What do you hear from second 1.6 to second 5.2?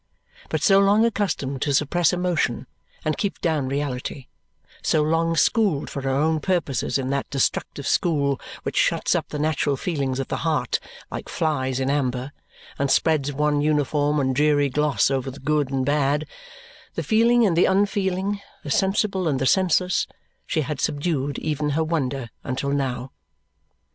to suppress emotion and keep down reality, so